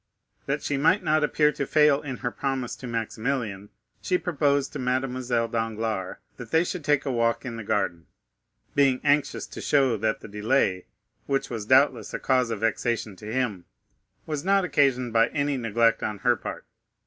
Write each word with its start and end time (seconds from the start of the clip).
That 0.47 0.63
she 0.63 0.77
might 0.77 1.03
not 1.03 1.23
appear 1.23 1.51
to 1.51 1.67
fail 1.67 2.01
in 2.01 2.17
her 2.25 2.31
promise 2.31 2.75
to 2.77 2.87
Maximilian, 2.87 3.69
she 4.01 4.17
proposed 4.17 4.73
to 4.73 4.79
Mademoiselle 4.79 5.47
Danglars 5.47 6.17
that 6.37 6.49
they 6.49 6.63
should 6.63 6.83
take 6.83 7.05
a 7.05 7.11
walk 7.11 7.45
in 7.45 7.55
the 7.55 7.63
garden, 7.63 8.07
being 8.73 8.99
anxious 9.03 9.45
to 9.45 9.61
show 9.61 9.97
that 9.97 10.21
the 10.21 10.27
delay, 10.27 10.87
which 11.27 11.51
was 11.51 11.67
doubtless 11.67 12.15
a 12.15 12.19
cause 12.19 12.49
of 12.49 12.61
vexation 12.61 13.15
to 13.17 13.31
him, 13.31 13.65
was 14.25 14.43
not 14.43 14.63
occasioned 14.65 15.13
by 15.13 15.27
any 15.27 15.55
neglect 15.55 16.01
on 16.01 16.17
her 16.17 16.35
part. 16.35 16.65